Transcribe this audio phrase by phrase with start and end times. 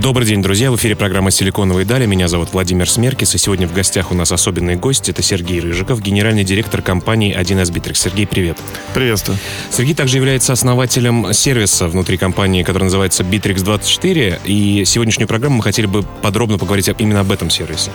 [0.00, 0.70] Добрый день, друзья.
[0.70, 2.06] В эфире программа «Силиконовые дали».
[2.06, 3.34] Меня зовут Владимир Смеркис.
[3.34, 5.10] И сегодня в гостях у нас особенный гость.
[5.10, 7.96] Это Сергей Рыжиков, генеральный директор компании 1С Bittrex.
[7.96, 8.56] Сергей, привет.
[8.94, 9.36] Приветствую.
[9.70, 14.40] Сергей также является основателем сервиса внутри компании, который называется Bittrex24.
[14.46, 17.90] И сегодняшнюю программу мы хотели бы подробно поговорить именно об этом сервисе.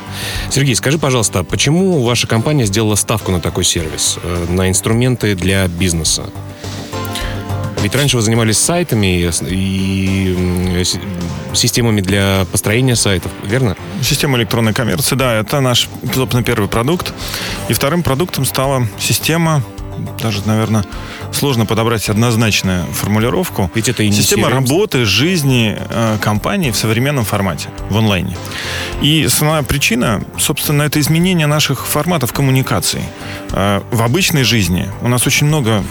[0.52, 5.68] Сергей, скажи, пожалуйста, почему ваша компания сделала ставку на такой сервис, э, на инструменты для
[5.68, 6.30] бизнеса?
[7.82, 10.36] Ведь раньше вы занимались сайтами и
[11.56, 13.76] системами для построения сайтов, верно?
[14.02, 17.14] Система электронной коммерции, да, это наш, собственно, первый продукт.
[17.70, 19.64] И вторым продуктом стала система,
[20.22, 20.86] даже, наверное,
[21.32, 23.70] сложно подобрать однозначную формулировку.
[23.76, 28.38] Ведь это Система работы, жизни э, компании в современном формате, в онлайне.
[29.02, 33.02] И основная причина, собственно, это изменение наших форматов коммуникаций.
[33.52, 35.84] Э, в обычной жизни у нас очень много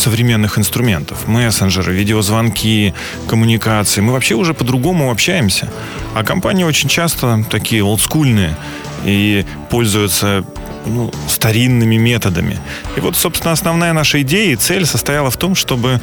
[0.00, 1.28] современных инструментов.
[1.28, 2.94] Мессенджеры, видеозвонки,
[3.28, 4.00] коммуникации.
[4.00, 5.70] Мы вообще уже по-другому общаемся.
[6.14, 8.56] А компании очень часто такие олдскульные
[9.04, 10.44] и пользуются
[10.86, 12.58] ну, старинными методами.
[12.96, 16.00] И вот, собственно, основная наша идея и цель состояла в том, чтобы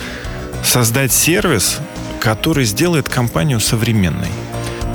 [0.63, 1.79] создать сервис,
[2.19, 4.29] который сделает компанию современной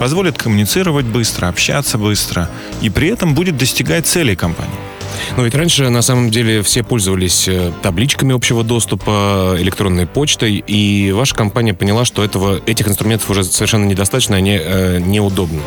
[0.03, 4.92] позволит коммуницировать быстро, общаться быстро и при этом будет достигать целей компании.
[5.37, 11.13] Но ведь раньше, на самом деле, все пользовались э, табличками общего доступа, электронной почтой, и
[11.13, 15.61] ваша компания поняла, что этого, этих инструментов уже совершенно недостаточно, они э, неудобны.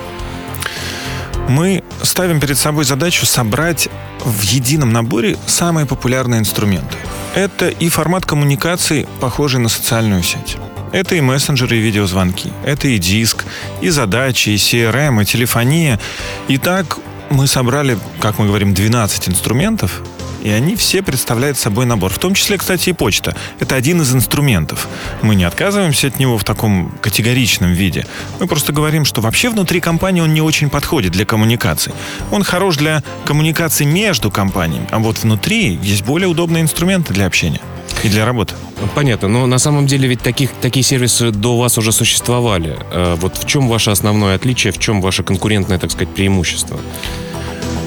[1.48, 3.88] Мы ставим перед собой задачу собрать
[4.24, 6.98] в едином наборе самые популярные инструменты.
[7.36, 10.58] Это и формат коммуникации, похожий на социальную сеть.
[10.92, 12.52] Это и мессенджеры, и видеозвонки.
[12.64, 13.46] Это и диск,
[13.82, 16.00] и задачи, и CRM, и телефония.
[16.48, 20.02] И так мы собрали, как мы говорим, 12 инструментов,
[20.44, 22.12] и они все представляют собой набор.
[22.12, 23.36] В том числе, кстати, и почта.
[23.59, 24.88] Это один из инструментов.
[25.24, 28.06] Мы не отказываемся от него в таком категоричном виде.
[28.40, 31.94] Мы просто говорим, что вообще внутри компании он не очень подходит для коммуникаций.
[32.31, 37.62] Он хорош для коммуникации между компаниями, а вот внутри есть более удобные инструменты для общения
[38.03, 38.56] и для работы.
[38.94, 42.78] Понятно, но на самом деле ведь таких, такие сервисы до вас уже существовали.
[42.91, 46.79] Э, Вот в чем ваше основное отличие, в чем ваше конкурентное, так сказать, преимущество?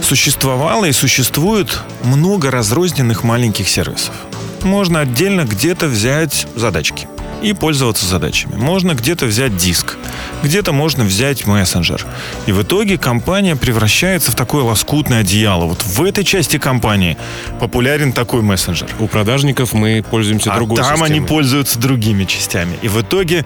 [0.02, 4.14] Существовало и существует много разрозненных маленьких сервисов.
[4.62, 7.06] Можно отдельно где-то взять задачки
[7.42, 8.56] и пользоваться задачами.
[8.56, 9.96] Можно где-то взять диск,
[10.42, 12.04] где-то можно взять мессенджер.
[12.46, 15.64] И в итоге компания превращается в такое лоскутное одеяло.
[15.66, 17.16] Вот в этой части компании
[17.60, 18.88] популярен такой мессенджер.
[18.98, 21.10] У продажников мы пользуемся А другой там системой.
[21.10, 22.78] они пользуются другими частями.
[22.82, 23.44] И в итоге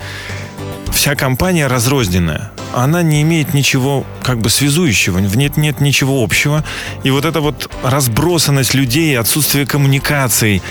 [0.93, 2.53] вся компания разрозненная.
[2.75, 6.65] Она не имеет ничего как бы связующего, в ней нет ничего общего.
[7.03, 10.63] И вот эта вот разбросанность людей, отсутствие коммуникаций,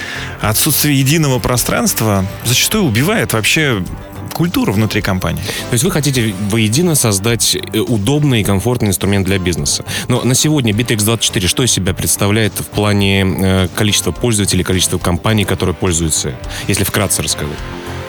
[0.41, 3.83] отсутствие единого пространства зачастую убивает вообще
[4.31, 5.43] культуру внутри компании.
[5.43, 9.85] То есть вы хотите воедино создать э, удобный и комфортный инструмент для бизнеса.
[10.07, 15.43] Но на сегодня Bittrex24 что из себя представляет в плане э, количества пользователей, количества компаний,
[15.43, 16.33] которые пользуются,
[16.67, 17.57] если вкратце рассказать?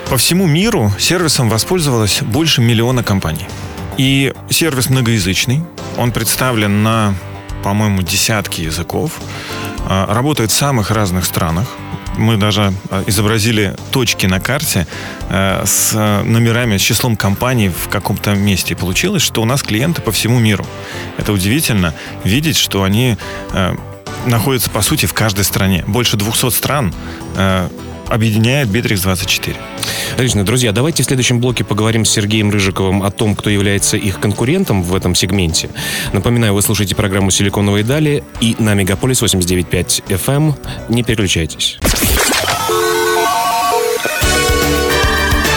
[0.09, 3.47] По всему миру сервисом воспользовалось больше миллиона компаний.
[3.97, 5.63] И сервис многоязычный.
[5.97, 7.15] Он представлен на,
[7.63, 9.13] по-моему, десятки языков.
[9.89, 11.67] А, Работает в самых разных странах.
[12.17, 14.87] Мы даже а, изобразили точки на карте
[15.31, 15.93] э, с
[16.25, 18.75] номерами, с числом компаний в каком-то месте.
[18.75, 20.67] И получилось, что у нас клиенты по всему миру.
[21.17, 23.17] Это удивительно видеть, что они
[24.27, 25.85] находятся, по сути, в каждой стране.
[25.87, 26.95] Больше 200 стран
[28.09, 29.57] объединяет Bittrex24.
[30.15, 34.21] Отлично, друзья, давайте в следующем блоке поговорим с Сергеем Рыжиковым о том, кто является их
[34.21, 35.71] конкурентом в этом сегменте.
[36.13, 40.55] Напоминаю, вы слушаете программу «Силиконовые дали» и на Мегаполис 89.5 FM.
[40.89, 41.79] Не переключайтесь.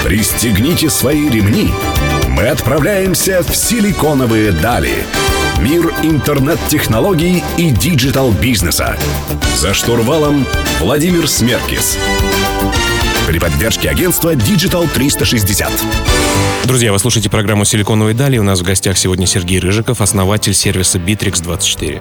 [0.04, 1.70] Пристегните свои ремни.
[2.30, 4.94] Мы отправляемся в Силиконовые дали.
[5.66, 8.96] Мир интернет-технологий и digital-бизнеса.
[9.58, 10.46] За штурвалом
[10.80, 11.98] Владимир Смеркис.
[13.26, 15.72] При поддержке агентства Digital 360.
[16.66, 18.38] Друзья, вы слушаете программу «Силиконовые дали».
[18.38, 22.00] У нас в гостях сегодня Сергей Рыжиков, основатель сервиса Bitrix24.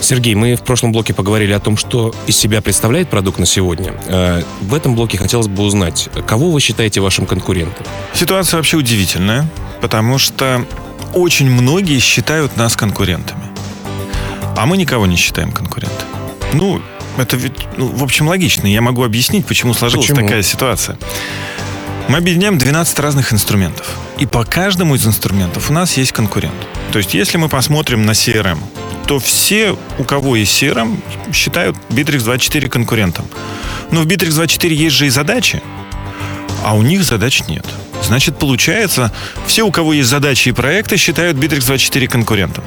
[0.00, 3.94] Сергей, мы в прошлом блоке поговорили о том, что из себя представляет продукт на сегодня.
[4.08, 7.86] Э, В этом блоке хотелось бы узнать, кого вы считаете вашим конкурентом?
[8.12, 9.48] Ситуация вообще удивительная,
[9.80, 10.66] потому что
[11.14, 13.44] очень многие считают нас конкурентами.
[14.56, 16.10] А мы никого не считаем конкурентами.
[16.52, 16.82] Ну,
[17.16, 18.66] это ведь, ну, в общем, логично.
[18.66, 20.26] Я могу объяснить, почему сложилась Почему?
[20.26, 20.98] такая ситуация.
[22.08, 23.96] Мы объединяем 12 разных инструментов.
[24.18, 26.54] И по каждому из инструментов у нас есть конкурент.
[26.92, 28.58] То есть, если мы посмотрим на CRM,
[29.06, 30.98] то все, у кого есть CRM,
[31.32, 33.26] считают Bittrex24 конкурентом.
[33.90, 35.62] Но в Bittrex24 есть же и задачи,
[36.62, 37.66] а у них задач нет.
[38.06, 39.12] Значит, получается,
[39.46, 42.64] все, у кого есть задачи и проекты, считают Bittrex24 конкурентом.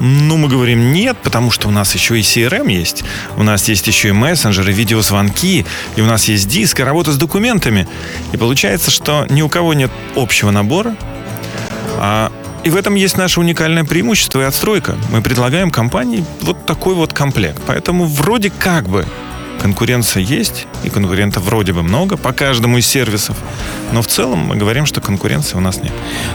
[0.00, 3.04] Ну, мы говорим нет, потому что у нас еще и CRM есть,
[3.36, 5.64] у нас есть еще и мессенджеры, видеозвонки,
[5.94, 7.86] и у нас есть диск, и работа с документами.
[8.32, 10.96] И получается, что ни у кого нет общего набора,
[11.98, 12.32] а
[12.64, 14.96] и в этом есть наше уникальное преимущество и отстройка.
[15.10, 17.60] Мы предлагаем компании вот такой вот комплект.
[17.66, 19.06] Поэтому вроде как бы
[19.62, 23.36] конкуренция есть, и конкурентов вроде бы много по каждому из сервисов,
[23.92, 25.92] но в целом мы говорим, что конкуренции у нас нет.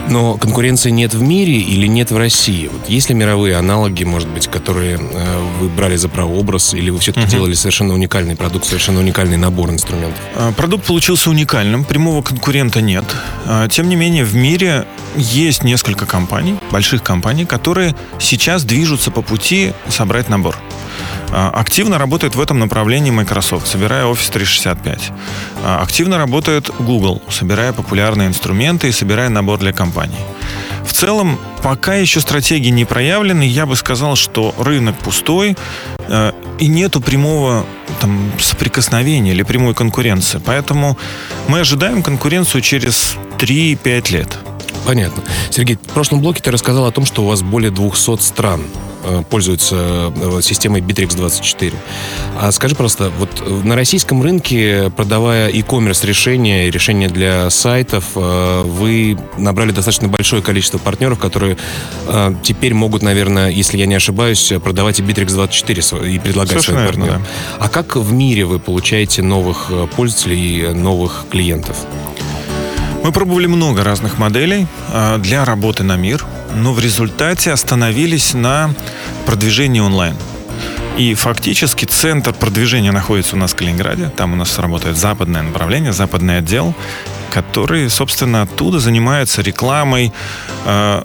[0.08, 2.68] Но конкуренции нет в мире или нет в России?
[2.72, 6.98] Вот есть ли мировые аналоги, может быть, которые э, вы брали за прообраз, или вы
[6.98, 7.30] все-таки угу.
[7.30, 10.20] делали совершенно уникальный продукт, совершенно уникальный набор инструментов?
[10.34, 13.04] А, продукт получился уникальным, прямого конкурента нет.
[13.46, 14.86] А, тем не менее, в мире
[15.16, 20.56] есть несколько компаний, больших компаний, которые сейчас движутся по пути собрать набор.
[21.32, 25.12] А, активно работает в этом направлении Microsoft, собирая Office 365.
[25.64, 30.18] А, активно работает Google, собирая популярные инструменты и собирая набор для компаний.
[30.84, 35.56] В целом, пока еще стратегии не проявлены, я бы сказал, что рынок пустой
[35.98, 37.66] э, и нету прямого
[38.00, 40.40] там, соприкосновения или прямой конкуренции.
[40.44, 40.96] Поэтому
[41.46, 44.38] мы ожидаем конкуренцию через 3-5 лет.
[44.88, 45.22] Понятно.
[45.50, 48.62] Сергей, в прошлом блоке ты рассказал о том, что у вас более 200 стран
[49.04, 51.74] Э, пользуются э, системой Bittrex24.
[52.40, 59.16] А скажи просто, вот на российском рынке, продавая e-commerce решения, решения для сайтов, э, вы
[59.36, 61.56] набрали достаточно большое количество партнеров, которые
[62.42, 67.22] теперь могут, наверное, если я не ошибаюсь, продавать и Bittrex24 и предлагать Совершенно своим партнерам.
[67.22, 67.64] Да.
[67.64, 71.76] А как в мире вы получаете новых пользователей, новых клиентов?
[73.04, 74.66] Мы пробовали много разных моделей
[75.18, 76.24] для работы на мир–
[76.54, 78.74] но в результате остановились на
[79.26, 80.16] продвижении онлайн.
[80.96, 84.10] И фактически центр продвижения находится у нас в Калининграде.
[84.16, 86.74] Там у нас работает западное направление, западный отдел,
[87.30, 90.12] который, собственно, оттуда занимается рекламой,
[90.64, 91.02] э,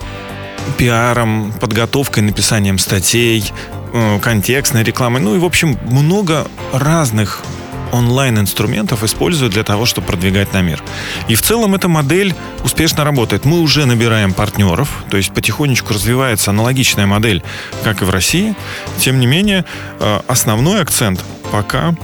[0.78, 3.46] пиаром, подготовкой, написанием статей,
[3.94, 5.22] э, контекстной рекламой.
[5.22, 7.44] Ну и, в общем, много разных
[7.94, 10.84] онлайн-инструментов используют для того, чтобы продвигать на мир.
[11.28, 13.46] И в целом эта модель успешно работает.
[13.46, 17.44] Мы уже набираем партнеров, то есть потихонечку развивается аналогичная модель,
[17.84, 18.56] как и в России.
[19.00, 19.64] Тем не менее,
[20.00, 21.96] э, основной акцент пока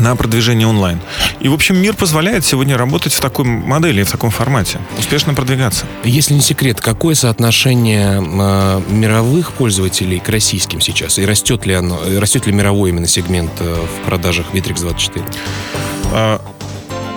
[0.00, 1.00] на продвижение онлайн.
[1.40, 5.86] И, в общем, мир позволяет сегодня работать в такой модели, в таком формате, успешно продвигаться.
[6.04, 11.18] Если не секрет, какое соотношение э, мировых пользователей к российским сейчас?
[11.18, 16.40] И растет ли оно, растет ли мировой именно сегмент э, в продажах Bittrex24?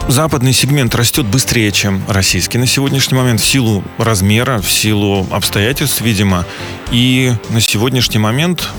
[0.08, 6.02] Западный сегмент растет быстрее, чем российский на сегодняшний момент в силу размера, в силу обстоятельств,
[6.02, 6.46] видимо.
[6.92, 8.70] И на сегодняшний момент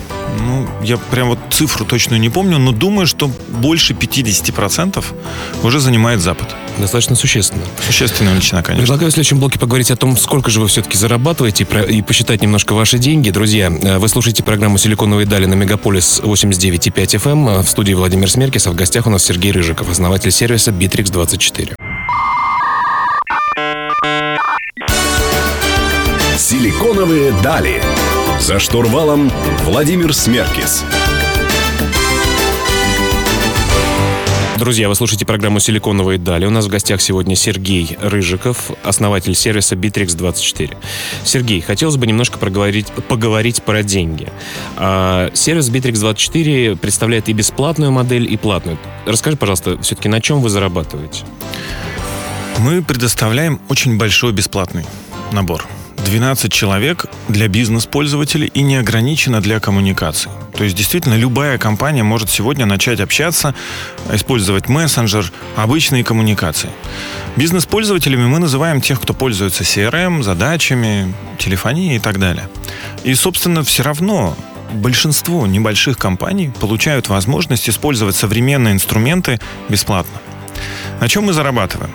[0.41, 5.05] ну, я прям вот цифру точно не помню, но думаю, что больше 50%
[5.63, 6.55] уже занимает Запад.
[6.79, 7.63] Достаточно существенно.
[7.87, 8.83] Существенная величина, конечно.
[8.83, 12.75] Предлагаю в следующем блоке поговорить о том, сколько же вы все-таки зарабатываете и посчитать немножко
[12.75, 13.31] ваши деньги.
[13.31, 17.49] Друзья, э, вы слушаете программу «Силиконовые дали» на Мегаполис 89,5 FM.
[17.49, 17.63] Эм.
[17.63, 20.73] В студии Владимир Смеркис, а в гостях у нас Сергей Рыжиков, основатель сервиса
[21.15, 21.75] Bittrex24.
[26.37, 27.83] «Силиконовые дали».
[28.41, 29.31] За штурвалом
[29.63, 30.85] Владимир Смеркис.
[34.65, 36.47] Друзья, вы слушаете программу «Силиконовые дали».
[36.47, 40.75] У нас в гостях сегодня Сергей Рыжиков, основатель сервиса Bittrex24.
[41.23, 44.33] Сергей, хотелось бы немножко проговорить, поговорить про деньги.
[44.79, 48.79] А, сервис Bittrex24 представляет и бесплатную модель, и платную.
[49.05, 51.25] Расскажи, пожалуйста, все-таки на чем вы зарабатываете?
[52.59, 54.87] Мы предоставляем очень большой бесплатный
[55.31, 55.67] набор.
[56.15, 60.31] 12 человек для бизнес-пользователей и не ограничено для коммуникаций.
[60.57, 63.53] То есть действительно любая компания может сегодня начать общаться,
[64.13, 66.71] использовать мессенджер, обычные коммуникации.
[67.35, 72.49] Бизнес-пользователями мы называем тех, кто пользуется CRM, задачами, телефонией и так далее.
[73.03, 74.37] И, собственно, все равно
[74.73, 80.21] большинство небольших компаний получают возможность использовать современные инструменты бесплатно.
[81.01, 81.91] На чем мы зарабатываем?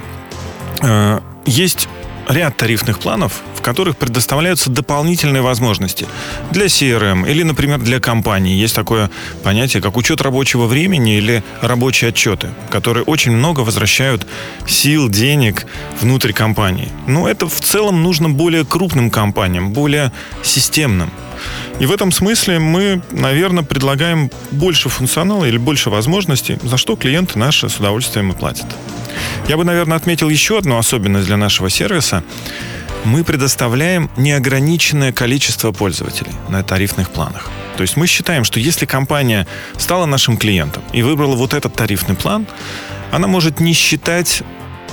[0.81, 1.87] Э, есть
[2.29, 6.07] ряд тарифных планов, в которых предоставляются дополнительные возможности
[6.51, 8.55] для CRM или, например, для компании.
[8.55, 9.09] Есть такое
[9.43, 14.25] понятие, как учет рабочего времени или рабочие отчеты, которые очень много возвращают
[14.67, 15.65] сил, денег
[15.99, 16.89] внутрь компании.
[17.07, 20.11] Но это в целом нужно более крупным компаниям, более
[20.43, 21.11] системным.
[21.79, 27.39] И в этом смысле мы, наверное, предлагаем больше функционала или больше возможностей, за что клиенты
[27.39, 28.67] наши с удовольствием и платят.
[29.47, 32.23] Я бы, наверное, отметил еще одну особенность для нашего сервиса.
[33.05, 37.49] мы предоставляем неограниченное количество пользователей на тарифных планах.
[37.77, 39.47] То есть мы считаем, что если компания
[39.77, 42.45] стала нашим клиентом и выбрала вот этот тарифный план,
[43.11, 44.43] она может не считать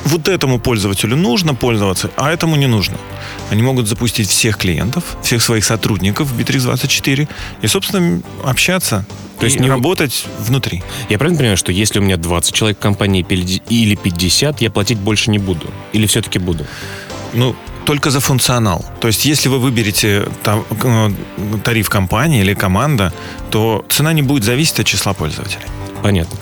[0.07, 2.97] вот этому пользователю нужно пользоваться, а этому не нужно.
[3.51, 7.29] Они могут запустить всех клиентов, всех своих сотрудников в Bittrex24
[7.63, 9.05] и, собственно, общаться
[9.39, 10.83] то есть не работать внутри.
[11.11, 13.25] Я правильно понимаю, что если у меня 20 человек в компании
[13.69, 15.67] или 50, я платить больше не буду?
[15.93, 16.65] Или все-таки буду?
[17.35, 18.85] Ну, только за функционал.
[19.01, 21.11] То есть, если вы выберете э,
[21.63, 23.13] тариф компании или команда,
[23.51, 25.67] то цена не будет зависеть от числа пользователей.
[26.07, 26.39] Понятно.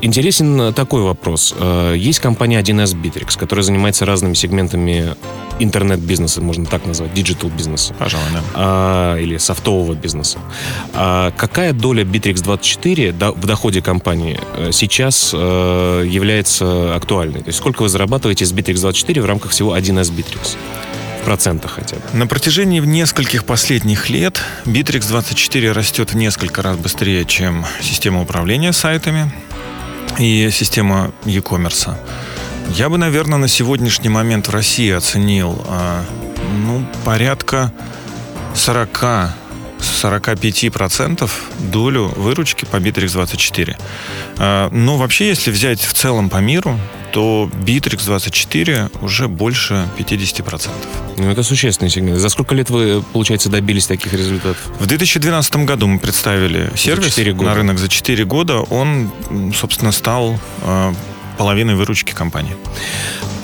[0.00, 1.54] Интересен такой вопрос.
[1.58, 5.14] Э, есть компания 1С Bittrex, которая занимается разными сегментами
[5.58, 7.92] интернет-бизнеса, можно так назвать, digital бизнеса.
[7.98, 8.40] Пожалуй, да.
[8.54, 10.38] А, или софтового бизнеса.
[10.94, 17.40] А какая доля Bitrix24 в доходе компании э, сейчас э, является актуальной?
[17.40, 20.56] То есть сколько вы зарабатываете с Bitrix24 в рамках всего 1С Bitrix?
[21.24, 22.02] Процентах хотя бы?
[22.12, 28.72] На протяжении нескольких последних лет Bitrix 24 растет в несколько раз быстрее, чем система управления
[28.72, 29.32] сайтами
[30.18, 31.94] и система e-commerce.
[32.70, 36.04] Я бы, наверное, на сегодняшний момент в России оценил а,
[36.64, 37.72] ну, порядка
[38.54, 39.34] 40
[39.84, 41.30] 45%
[41.70, 43.76] долю выручки по Bittrex24.
[44.38, 46.78] А, но вообще, если взять в целом по миру,
[47.14, 50.68] то Bittrex24 уже больше 50%.
[51.16, 52.18] Ну, это существенный сегмент.
[52.18, 54.60] За сколько лет вы, получается, добились таких результатов?
[54.80, 58.58] В 2012 году мы представили сервис на рынок за 4 года.
[58.62, 59.12] Он,
[59.54, 60.92] собственно, стал а,
[61.38, 62.56] половиной выручки компании.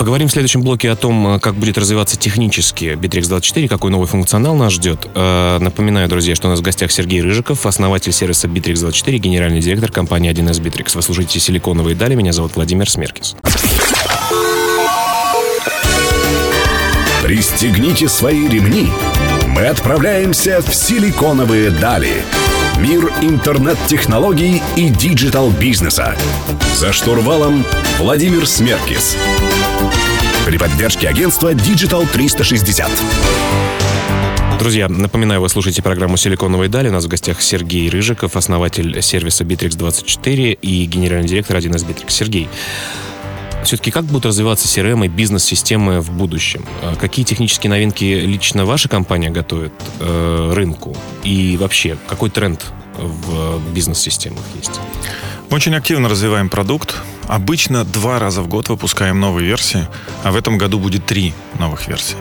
[0.00, 4.57] Поговорим в следующем блоке о том, э, как будет развиваться технически Bittrex24, какой новый функционал
[4.57, 5.07] нас ждет.
[5.14, 9.92] Э, напоминаю, друзья, что у нас в гостях Сергей Рыжиков, основатель сервиса Bittrex24, генеральный директор
[9.92, 10.92] компании 1С Bittrex.
[10.95, 12.14] Вы слушаете «Силиконовые дали».
[12.14, 13.37] Меня зовут Владимир Смеркис.
[17.23, 18.88] Пристегните свои ремни.
[19.49, 22.23] Мы отправляемся в «Силиконовые дали».
[22.78, 26.16] Мир интернет-технологий и digital-бизнеса.
[26.75, 27.66] За штурвалом
[27.99, 29.19] Владимир Смеркис.
[30.47, 32.90] При поддержке агентства Digital 360.
[34.59, 36.88] Друзья, напоминаю, вы слушаете программу «Силиконовые дали».
[36.88, 42.10] У нас в гостях Сергей Рыжиков, основатель сервиса Bitrix24 и генеральный директор 1С Bitrix.
[42.11, 42.49] Сергей,
[43.64, 46.64] все-таки как будут развиваться CRM и бизнес-системы в будущем?
[46.82, 50.97] А какие технические новинки лично ваша компания готовит э, рынку?
[51.25, 52.64] И вообще, какой тренд
[52.99, 54.80] в бизнес-системах есть?
[55.50, 56.95] Мы очень активно развиваем продукт.
[57.26, 59.88] Обычно два раза в год выпускаем новые версии,
[60.23, 62.16] а в этом году будет три новых версии.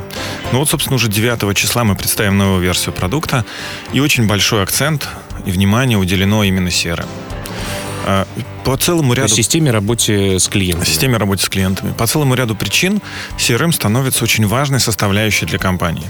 [0.51, 3.45] Ну вот, собственно, уже 9 числа мы представим новую версию продукта,
[3.93, 5.07] и очень большой акцент
[5.45, 7.07] и внимание уделено именно CRM.
[8.07, 8.27] А,
[8.65, 9.29] по целому ряду...
[9.29, 10.85] По системе работы с клиентами.
[10.85, 11.93] Системе работы с клиентами.
[11.93, 12.99] По целому ряду причин
[13.37, 16.09] CRM становится очень важной составляющей для компании.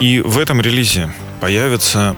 [0.00, 1.12] И в этом релизе
[1.42, 2.16] появится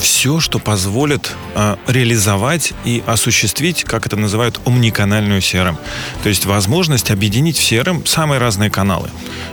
[0.00, 5.76] все, что позволит э, реализовать и осуществить, как это называют, умниканальную CRM.
[6.22, 9.10] То есть возможность объединить в CRM самые разные каналы.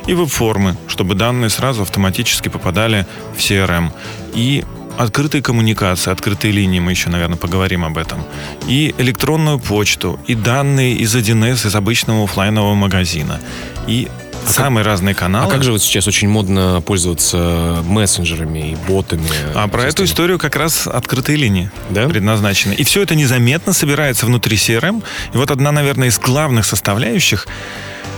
[0.08, 3.92] И веб-формы, чтобы данные сразу автоматически попадали в CRM.
[4.34, 4.64] И
[4.98, 8.24] открытые коммуникации, открытые линии, мы еще, наверное, поговорим об этом,
[8.68, 13.40] и электронную почту, и данные из 1С, из обычного офлайнового магазина,
[13.88, 14.08] и
[14.48, 15.48] а самые как, разные каналы.
[15.48, 19.28] А как же вот сейчас очень модно пользоваться мессенджерами и ботами?
[19.56, 22.08] А про эту историю как раз открытые линии да?
[22.08, 22.74] предназначены.
[22.74, 25.04] И все это незаметно собирается внутри CRM.
[25.34, 27.48] И вот одна, наверное, из главных составляющих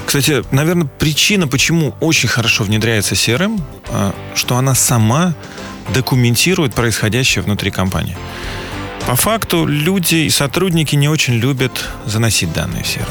[0.05, 5.33] кстати, наверное, причина, почему очень хорошо внедряется CRM, а, что она сама
[5.93, 8.15] документирует происходящее внутри компании.
[9.07, 13.07] По факту люди и сотрудники не очень любят заносить данные в CRM.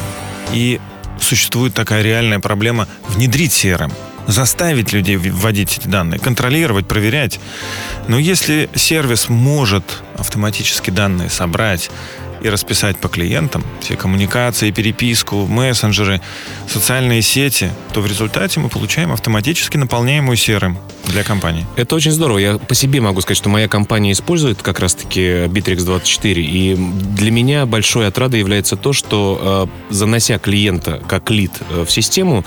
[0.53, 0.81] И
[1.25, 3.93] существует такая реальная проблема внедрить CRM,
[4.27, 7.41] заставить людей вводить эти данные, контролировать, проверять.
[8.09, 11.91] Но если сервис может автоматически данные собрать,
[12.45, 16.21] и расписать по клиентам все коммуникации, переписку, мессенджеры,
[16.69, 21.67] социальные сети, то в результате мы получаем автоматически наполняемую CRM для компании.
[21.77, 22.39] Это очень здорово.
[22.39, 26.35] Я по себе могу сказать, что моя компания использует как раз-таки Bittrex24.
[26.35, 26.75] И
[27.17, 32.45] для меня большой отрадой является то, что э, занося клиента как лид э, в систему,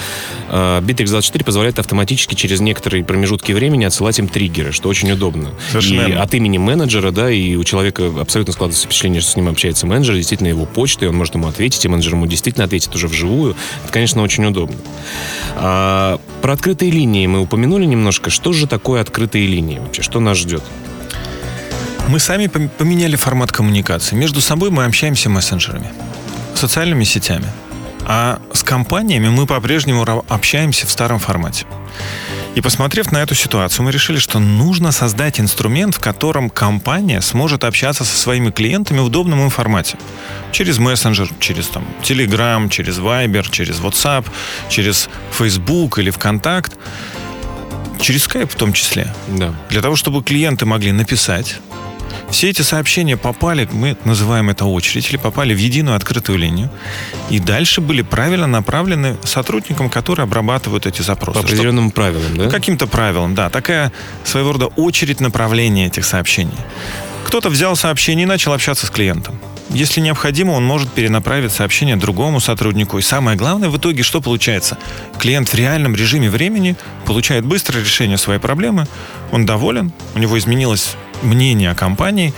[0.50, 5.50] э, Bittrex24 позволяет автоматически через некоторые промежутки времени отсылать им триггеры, что очень удобно.
[5.72, 6.08] Совершенно.
[6.08, 9.87] И от имени менеджера, да, и у человека абсолютно складывается впечатление, что с ним общается
[9.88, 13.08] менеджер, действительно его почта, и он может ему ответить, и менеджер ему действительно ответит уже
[13.08, 13.56] вживую.
[13.84, 14.78] Это, конечно, очень удобно.
[15.56, 18.30] А, про открытые линии мы упомянули немножко.
[18.30, 20.02] Что же такое открытые линии вообще?
[20.02, 20.64] Что нас ждет?
[22.08, 24.16] Мы сами поменяли формат коммуникации.
[24.16, 25.92] Между собой мы общаемся мессенджерами,
[26.56, 27.48] социальными сетями.
[28.06, 31.66] А с компаниями мы по-прежнему общаемся в старом формате.
[32.58, 37.64] И посмотрев на эту ситуацию, мы решили, что нужно создать инструмент, в котором компания сможет
[37.64, 40.00] общаться со своими клиентами в удобном им формате.
[40.52, 44.26] Через мессенджер, через там, Telegram, через Viber, через WhatsApp,
[44.70, 46.74] через Facebook или ВКонтакт,
[48.02, 49.14] через Skype в том числе.
[49.28, 49.54] Да.
[49.70, 51.60] Для того, чтобы клиенты могли написать,
[52.32, 56.70] все эти сообщения попали, мы называем это очередь, или попали в единую открытую линию,
[57.30, 61.40] и дальше были правильно направлены сотрудникам, которые обрабатывают эти запросы.
[61.40, 62.50] По определенным правилам, да?
[62.50, 63.50] Каким-то правилам, да.
[63.50, 63.92] Такая
[64.24, 66.58] своего рода очередь направления этих сообщений.
[67.26, 69.40] Кто-то взял сообщение и начал общаться с клиентом.
[69.70, 73.00] Если необходимо, он может перенаправить сообщение другому сотруднику.
[73.00, 74.78] И самое главное, в итоге что получается?
[75.20, 78.88] Клиент в реальном режиме времени получает быстрое решение своей проблемы,
[79.32, 82.34] он доволен, у него изменилось мнение о компании,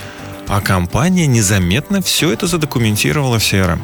[0.47, 3.79] а компания незаметно все это задокументировала в CRM.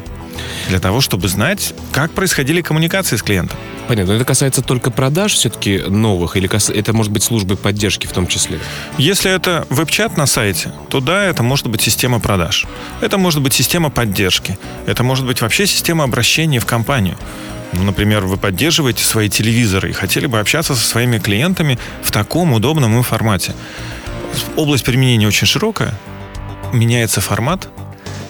[0.69, 3.57] Для того, чтобы знать, как происходили коммуникации с клиентом.
[3.87, 4.13] Понятно.
[4.13, 6.69] Но это касается только продаж все-таки новых, или кас...
[6.69, 8.59] это может быть службы поддержки в том числе?
[8.97, 12.65] Если это веб-чат на сайте, то да, это может быть система продаж.
[13.01, 14.57] Это может быть система поддержки.
[14.87, 17.17] Это может быть вообще система обращения в компанию.
[17.73, 22.53] Ну, например, вы поддерживаете свои телевизоры и хотели бы общаться со своими клиентами в таком
[22.53, 23.53] удобном им формате.
[24.55, 25.93] Область применения очень широкая,
[26.73, 27.69] меняется формат,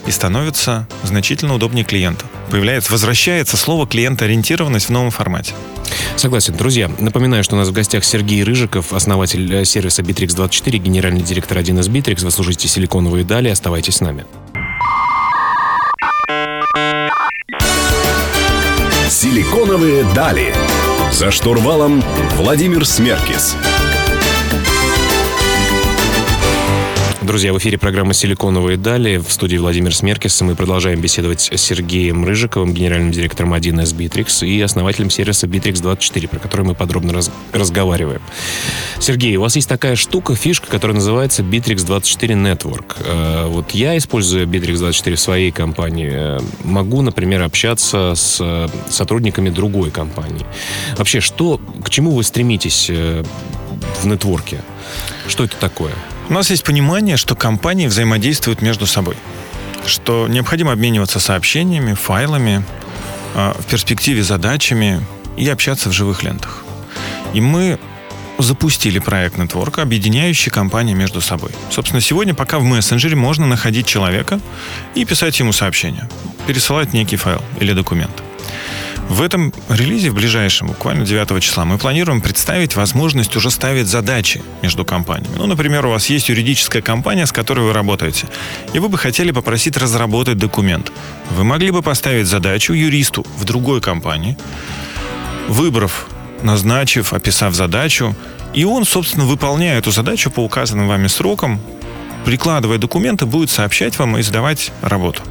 [0.08, 2.26] и становится значительно удобнее клиенту.
[2.52, 5.54] Появляется, возвращается слово клиентоориентированность в новом формате.
[6.16, 6.56] Согласен.
[6.56, 11.58] Друзья, напоминаю, что у нас в гостях Сергей Рыжиков, основатель э, сервиса Bittrex24, генеральный директор
[11.58, 12.24] 1С Bittrex.
[12.24, 13.50] Вы служите силиконовые дали.
[13.50, 14.26] Оставайтесь с нами.
[19.10, 20.54] Силиконовые дали.
[21.12, 22.04] За штурвалом
[22.36, 23.56] Владимир Смеркис.
[27.26, 29.18] Друзья, в эфире программа «Силиконовые дали».
[29.18, 30.40] В студии Владимир Смеркис.
[30.42, 36.38] Мы продолжаем беседовать с Сергеем Рыжиковым, генеральным директором 1С Bittrex и основателем сервиса Bittrex24, про
[36.38, 38.22] который мы подробно раз разговариваем.
[39.00, 42.96] Сергей, у вас есть такая штука, фишка, которая называется Bittrex24 Network.
[43.04, 49.50] Э, вот я, используя Bittrex24 в своей компании, э, могу, например, общаться с э, сотрудниками
[49.50, 50.46] другой компании.
[50.96, 54.62] Вообще, что, к чему вы стремитесь в нетворке?
[55.28, 55.94] Что это такое?
[56.28, 59.16] У нас есть понимание, что компании взаимодействуют между собой,
[59.86, 62.66] что необходимо обмениваться сообщениями, файлами,
[63.36, 65.06] а, в перспективе задачами
[65.38, 66.66] и общаться в живых лентах.
[67.34, 67.78] И мы
[68.40, 71.52] запустили проект Network, объединяющий компании между собой.
[71.70, 74.40] Собственно, сегодня пока в мессенджере можно находить человека
[74.96, 76.10] и писать ему сообщение,
[76.48, 78.25] пересылать некий файл или документ.
[79.10, 84.42] В этом релизе, в ближайшем, буквально 9 числа, мы планируем представить возможность уже ставить задачи
[84.64, 85.36] между компаниями.
[85.38, 88.28] Ну, например, у вас есть юридическая компания, с которой вы работаете,
[88.74, 90.92] и вы бы хотели попросить разработать документ.
[91.30, 94.38] Вы могли бы поставить задачу юристу в другой компании,
[95.48, 96.08] выбрав,
[96.42, 98.16] назначив, описав задачу,
[98.56, 101.62] и он, собственно, выполняя эту задачу по указанным вами срокам,
[102.26, 105.22] прикладывая документы, будет сообщать вам и сдавать работу.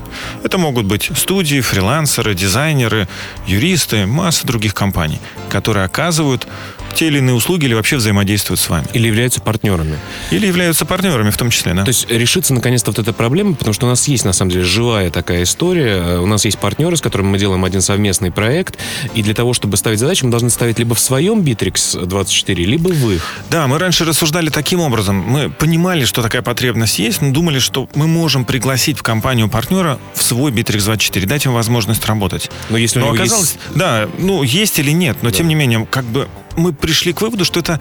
[0.43, 3.09] Это могут быть студии, фрилансеры, дизайнеры,
[3.47, 6.47] юристы, масса других компаний, которые оказывают
[6.95, 8.87] те или иные услуги или вообще взаимодействуют с вами.
[8.93, 9.99] Или являются партнерами.
[10.31, 11.83] Или являются партнерами в том числе, да.
[11.83, 14.65] То есть решится наконец-то вот эта проблема, потому что у нас есть на самом деле
[14.65, 16.19] живая такая история.
[16.19, 18.79] У нас есть партнеры, с которыми мы делаем один совместный проект,
[19.15, 22.89] и для того, чтобы ставить задачи, мы должны ставить либо в своем Bittrex 24, либо
[22.89, 23.27] в их.
[23.51, 25.17] Да, мы раньше рассуждали таким образом.
[25.17, 29.99] Мы понимали, что такая потребность есть, но думали, что мы можем пригласить в компанию партнера
[30.15, 32.51] в свой Bittrex 24, дать им возможность работать.
[32.71, 33.77] Но если но у него оказалось, есть...
[33.77, 35.37] да, ну есть или нет, но Да.
[35.37, 37.81] тем не менее, как бы мы пришли к выводу, что это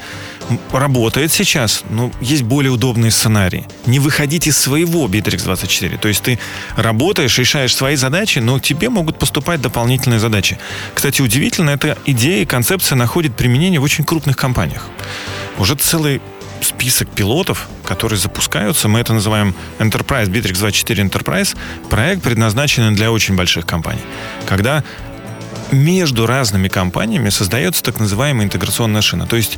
[0.71, 3.65] работает сейчас, но есть более удобные сценарии.
[3.85, 5.97] Не выходить из своего Bittrex 24.
[5.97, 6.39] То есть ты
[6.75, 10.57] работаешь, решаешь свои задачи, но тебе могут поступать дополнительные задачи.
[10.93, 14.87] Кстати, удивительно, эта идея и концепция находит применение в очень крупных компаниях.
[15.59, 16.19] Уже целый
[16.63, 18.87] список пилотов, которые запускаются.
[18.87, 21.55] Мы это называем Enterprise, Bittrex 24 Enterprise.
[21.89, 24.01] Проект предназначен для очень больших компаний.
[24.45, 24.83] Когда
[25.71, 29.25] между разными компаниями создается так называемая интеграционная шина.
[29.25, 29.57] То есть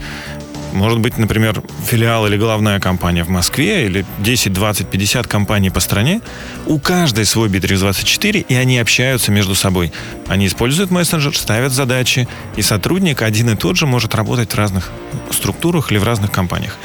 [0.75, 5.79] может быть, например, филиал или главная компания в Москве, или 10, 20, 50 компаний по
[5.79, 6.21] стране.
[6.65, 9.91] У каждой свой Bittrex 24, и они общаются между собой.
[10.27, 14.91] Они используют мессенджер, ставят задачи, и сотрудник один и тот же может работать в разных
[15.31, 16.77] структурах или в разных компаниях.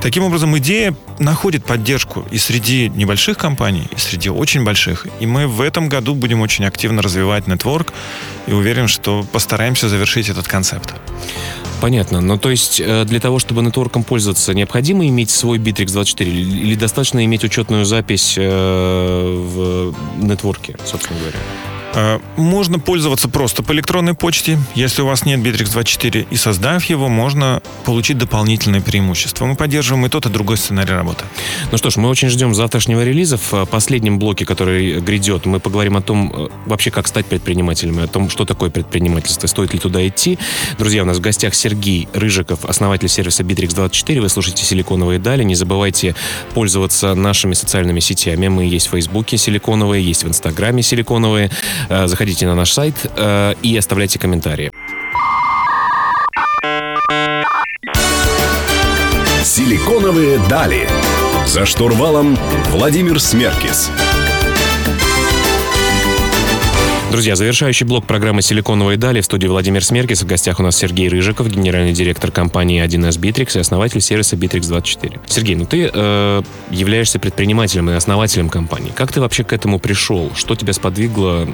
[0.00, 5.06] Таким образом, идея находит поддержку и среди небольших компаний, и среди очень больших.
[5.18, 7.92] И мы в этом году будем очень активно развивать нетворк
[8.46, 10.94] и уверен, что постараемся завершить этот концепт.
[11.80, 12.20] Понятно.
[12.20, 16.74] Но то есть э, для того, чтобы нетворком пользоваться, необходимо иметь свой Bittrex 24 или
[16.74, 21.38] достаточно иметь учетную запись э, в нетворке, собственно говоря?
[21.94, 24.58] Э, можно пользоваться просто по электронной почте.
[24.74, 29.46] Если у вас нет Bittrex24 и создав его, можно получить дополнительные преимущества.
[29.46, 31.24] Мы поддерживаем и тот, и другой сценарий работы.
[31.72, 33.38] Ну что ж, мы очень ждем завтрашнего релиза.
[33.38, 38.06] В последнем блоке, который грядет, мы поговорим о том, э, вообще как стать предпринимателем, о
[38.06, 40.38] том, что такое предпринимательство, стоит ли туда идти.
[40.78, 44.20] Друзья, у нас в гостях Сергей Рыжиков, основатель сервиса Bittrex24.
[44.20, 45.42] Вы слушаете «Силиконовые дали».
[45.42, 46.14] Не забывайте
[46.54, 48.48] пользоваться нашими социальными сетями.
[48.48, 51.50] Мы есть в Фейсбуке «Силиконовые», есть в Инстаграме «Силиконовые».
[51.88, 54.72] Э, заходите на наш сайт э, и оставляйте комментарии.
[59.44, 60.88] Силиконовые дали.
[61.46, 62.36] За штурвалом
[62.70, 63.90] Владимир Смеркис.
[67.10, 70.22] Друзья, завершающий блок программы «Силиконовые дали» в студии Владимир Смеркис.
[70.22, 75.20] В гостях у нас Сергей Рыжиков, генеральный директор компании 1С Bittrex и основатель сервиса Bittrex24.
[75.26, 78.92] Сергей, ну ты э, являешься предпринимателем и основателем компании.
[78.94, 80.30] Как ты вообще к этому пришел?
[80.36, 81.48] Что тебя сподвигло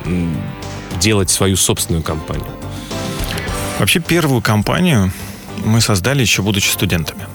[1.00, 2.48] делать свою собственную компанию?
[3.78, 5.12] Вообще первую компанию
[5.64, 7.26] мы создали еще будучи студентами.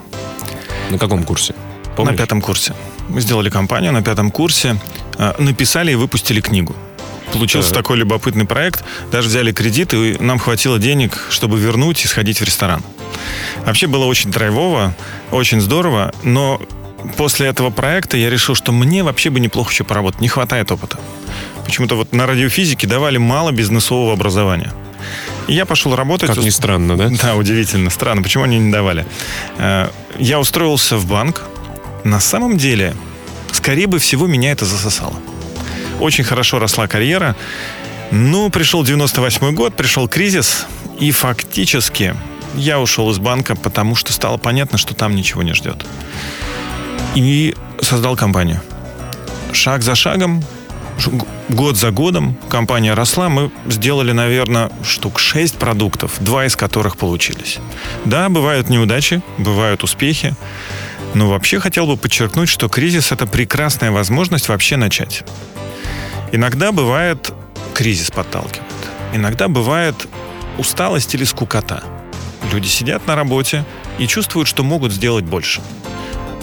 [0.91, 1.55] На каком курсе?
[1.95, 2.12] Помнишь?
[2.12, 2.73] На пятом курсе.
[3.08, 4.75] Мы сделали компанию на пятом курсе,
[5.17, 6.75] э, написали и выпустили книгу.
[7.33, 7.83] Получился так.
[7.83, 8.83] такой любопытный проект.
[9.11, 12.83] Даже взяли кредит, и нам хватило денег, чтобы вернуть и сходить в ресторан.
[13.65, 14.95] Вообще было очень драйвово,
[15.31, 16.61] очень здорово, но
[17.17, 20.21] после этого проекта я решил, что мне вообще бы неплохо еще поработать.
[20.21, 20.99] Не хватает опыта.
[21.65, 24.73] Почему-то вот на радиофизике давали мало бизнесового образования.
[25.47, 26.29] И я пошел работать.
[26.29, 27.09] Как ни странно, да?
[27.09, 27.89] Да, удивительно.
[27.89, 28.21] Странно.
[28.21, 29.05] Почему они не давали?
[29.57, 31.43] Э, я устроился в банк.
[32.03, 32.95] На самом деле,
[33.51, 35.15] скорее бы всего, меня это засосало
[35.99, 37.35] очень хорошо росла карьера.
[38.12, 40.65] Ну, пришел 98 год, пришел кризис,
[40.99, 42.15] и фактически
[42.55, 45.85] я ушел из банка, потому что стало понятно, что там ничего не ждет.
[47.15, 48.62] И создал компанию.
[49.51, 50.43] Шаг за шагом,
[51.49, 53.29] год за годом компания росла.
[53.29, 57.59] Мы сделали, наверное, штук 6 продуктов, два из которых получились.
[58.05, 60.35] Да, бывают неудачи, бывают успехи.
[61.13, 65.23] Но вообще хотел бы подчеркнуть, что кризис— это прекрасная возможность вообще начать.
[66.31, 67.33] Иногда бывает
[67.73, 68.63] кризис подталкивает.
[69.13, 70.07] Иногда бывает
[70.57, 71.83] усталость или скукота.
[72.51, 73.65] Люди сидят на работе
[73.97, 75.61] и чувствуют, что могут сделать больше.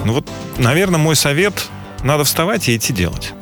[0.05, 1.68] Ну вот, наверное, мой совет–
[2.02, 3.35] надо вставать и идти делать.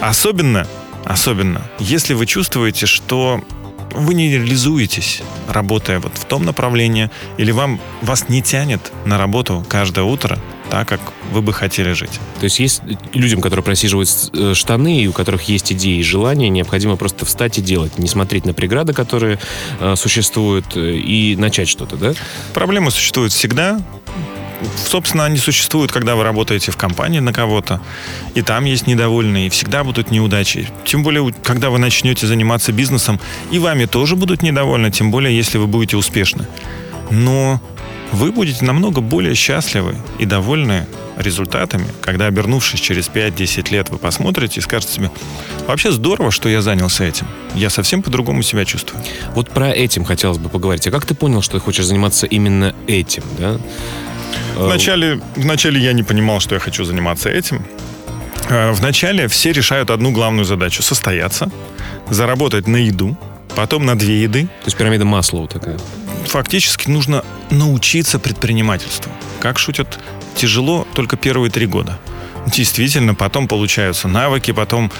[0.00, 0.66] Особенно,
[1.04, 3.42] особенно, если вы чувствуете, что
[3.96, 9.64] вы не реализуетесь, работая вот в том направлении, или вам, вас не тянет на работу
[9.68, 10.38] каждое утро–
[10.70, 11.00] так, как
[11.32, 12.20] вы бы хотели жить.
[12.38, 12.82] То есть есть
[13.12, 17.58] людям, которые просиживают э, штаны, и у которых есть идеи и желания, необходимо просто встать
[17.58, 19.38] и делать, не смотреть на преграды, которые
[19.80, 22.14] э, существуют, э, и начать что-то, да?
[22.52, 23.80] Проблемы существуют всегда.
[24.86, 27.80] Собственно, они существуют, когда вы работаете в компании на кого-то,
[28.34, 30.68] и там есть недовольные, и всегда будут неудачи.
[30.84, 35.58] Тем более, когда вы начнете заниматься бизнесом, и вами тоже будут недовольны, тем более, если
[35.58, 36.46] вы будете успешны.
[37.10, 37.60] Но
[38.12, 44.60] вы будете намного более счастливы и довольны результатами, когда, обернувшись через 5-10 лет, вы посмотрите
[44.60, 45.10] и скажете себе,
[45.66, 47.26] вообще здорово, что я занялся этим.
[47.54, 49.02] Я совсем по-другому себя чувствую.
[49.34, 50.86] Вот про этим хотелось бы поговорить.
[50.86, 53.58] А как ты понял, что ты хочешь заниматься именно этим, да?
[54.56, 57.64] Вначале, вначале я не понимал, что я хочу заниматься этим.
[58.48, 61.50] Э, вначале все решают одну главную задачу– состояться,
[62.10, 63.16] заработать на еду,
[63.54, 64.42] потом на две еды.
[64.42, 65.78] То есть пирамида Маслоу такая
[66.26, 69.10] фактически нужно научиться предпринимательству.
[69.40, 69.98] Как шутят,
[70.34, 71.98] тяжело только первые три года.
[72.46, 74.92] Действительно, потом получаются навыки, потом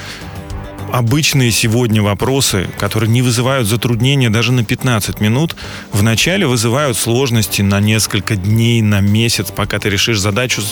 [0.93, 5.57] обычные сегодня вопросы, которые не вызывают затруднения даже на 15 минут,
[5.93, 10.63] вначале вызывают сложности на несколько дней, на месяц, пока ты решишь задачу,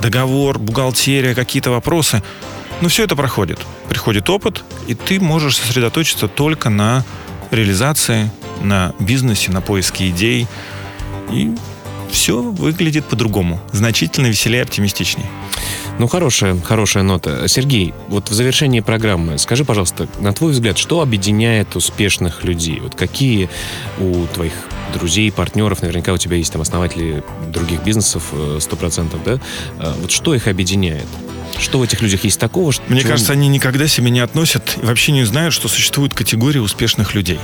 [0.00, 2.22] договор, бухгалтерия, какие-то вопросы.
[2.80, 3.60] Но все это проходит.
[3.88, 7.04] Приходит опыт, и ты можешь сосредоточиться только на
[7.50, 8.30] реализации
[8.62, 10.46] на бизнесе, на поиске идей.
[11.30, 11.54] И
[12.14, 13.60] все выглядит по-другому.
[13.72, 15.26] Значительно веселее, оптимистичнее.
[15.98, 17.46] Ну, хорошая, хорошая нота.
[17.48, 22.78] Сергей, вот в завершении программы скажи, пожалуйста, на твой взгляд, что объединяет успешных людей?
[22.80, 23.50] Вот какие
[23.98, 24.52] у твоих
[24.94, 29.40] друзей, партнеров, наверняка у тебя есть там основатели других бизнесов, э, сто процентов, да?
[29.78, 31.06] А вот что их объединяет?
[31.58, 32.70] Что в этих людях есть такого?
[32.70, 36.60] Что Мне кажется, они никогда себя не относят и вообще не знают, что существует категория
[36.60, 37.40] успешных людей.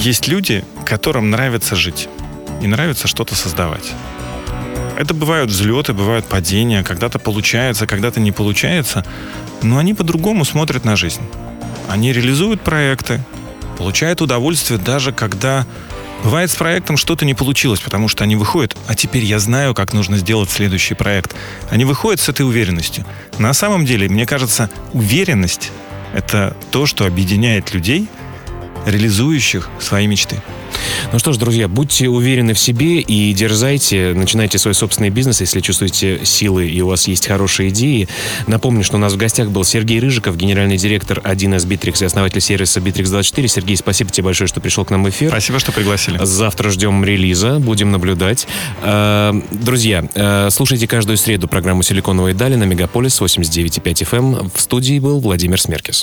[0.00, 2.08] Есть люди, которым нравится жить
[2.62, 3.92] и нравится что-то создавать.
[4.96, 9.04] Это бывают взлеты, бывают падения, когда-то получается, когда-то не получается,
[9.62, 11.22] но они по-другому смотрят на жизнь.
[11.88, 13.20] Они реализуют проекты,
[13.76, 15.66] получают удовольствие даже когда
[16.22, 19.92] бывает с проектом что-то не получилось, потому что они выходят, а теперь я знаю, как
[19.92, 21.34] нужно сделать следующий проект.
[21.70, 23.04] Они выходят с этой уверенностью.
[23.38, 25.72] На самом деле, мне кажется, уверенность
[26.14, 28.06] Это то, что объединяет людей,
[28.86, 30.42] реализующих свои мечты.
[31.12, 35.60] Ну что ж, друзья, будьте уверены в себе и дерзайте, начинайте свой собственный бизнес, если
[35.60, 38.08] чувствуете силы и у вас есть хорошие идеи.
[38.46, 42.40] Напомню, что у нас в гостях был Сергей Рыжиков, генеральный директор 1С Bittrex и основатель
[42.40, 43.46] сервиса Bittrex24.
[43.48, 45.28] Сергей, спасибо тебе большое, что пришел к нам в эфир.
[45.28, 46.18] Спасибо, что пригласили.
[46.22, 48.46] Завтра ждем релиза, будем наблюдать.
[48.82, 54.50] Э, друзья, э, слушайте каждую среду программу «Силиконовые дали» на Мегаполис 89.5 FM.
[54.54, 56.00] В студии был Владимир Смеркис.